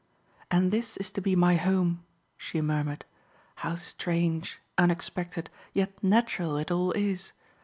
"And 0.49 0.71
this 0.71 0.97
is 0.97 1.11
to 1.11 1.21
be 1.21 1.35
my 1.35 1.57
home!" 1.57 2.03
she 2.35 2.59
murmured. 2.59 3.05
"How 3.57 3.75
strange, 3.75 4.59
unexpected, 4.75 5.51
yet 5.73 6.03
natural 6.03 6.57
it 6.57 6.71
all 6.71 6.91
is! 6.93 7.33